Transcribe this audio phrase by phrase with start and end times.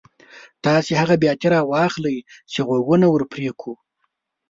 [0.65, 2.17] تاسې هغه بیاتي را واخلئ
[2.51, 3.73] چې غوږونه ور پرې کړو.